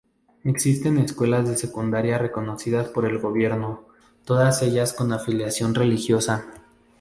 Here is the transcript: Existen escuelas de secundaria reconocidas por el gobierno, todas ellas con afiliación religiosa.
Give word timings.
Existen 0.43 0.97
escuelas 0.97 1.47
de 1.47 1.55
secundaria 1.55 2.17
reconocidas 2.17 2.87
por 2.89 3.05
el 3.05 3.19
gobierno, 3.19 3.83
todas 4.25 4.63
ellas 4.63 4.93
con 4.93 5.13
afiliación 5.13 5.75
religiosa. 5.75 6.47